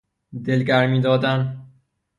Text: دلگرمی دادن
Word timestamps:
دلگرمی 0.43 1.01
دادن 1.01 1.63